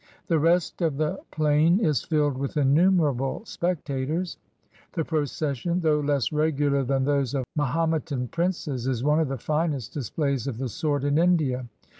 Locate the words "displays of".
9.93-10.57